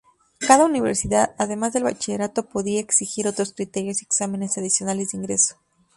Cada 0.39 0.65
universidad, 0.65 1.35
además 1.37 1.73
del 1.73 1.83
bachillerato, 1.83 2.49
podía 2.49 2.79
exigir 2.79 3.27
otros 3.27 3.53
criterios 3.53 4.01
y 4.01 4.05
exámenes 4.05 4.57
adicionales 4.57 5.11
de 5.11 5.19
ingreso. 5.19 5.57